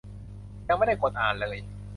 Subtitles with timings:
[0.67, 1.61] ยังไม่ได้กดอ่านเลย